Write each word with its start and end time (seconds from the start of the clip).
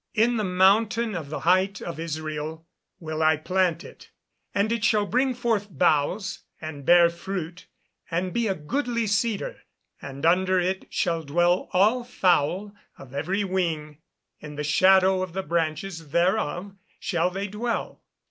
[Verse: 0.15 0.25
"In 0.25 0.37
the 0.37 0.43
mountain 0.43 1.13
of 1.13 1.29
the 1.29 1.41
height 1.41 1.79
of 1.79 1.99
Israel 1.99 2.65
will 2.99 3.21
I 3.21 3.37
plant 3.37 3.83
it; 3.83 4.09
and 4.51 4.71
it 4.71 4.83
shall 4.83 5.05
bring 5.05 5.35
forth 5.35 5.67
boughs, 5.69 6.39
and 6.59 6.87
bear 6.87 7.07
fruit, 7.11 7.67
and 8.09 8.33
be 8.33 8.47
a 8.47 8.55
goodly 8.55 9.05
cedar: 9.05 9.61
and 10.01 10.25
under 10.25 10.59
it 10.59 10.87
shall 10.89 11.21
dwell 11.21 11.69
all 11.71 12.03
fowl 12.03 12.73
of 12.97 13.13
every 13.13 13.43
wing; 13.43 13.99
in 14.39 14.55
the 14.55 14.63
shadow 14.63 15.21
of 15.21 15.33
the 15.33 15.43
branches 15.43 16.09
thereof 16.09 16.73
shall 16.99 17.29
they 17.29 17.47
dwell." 17.47 18.01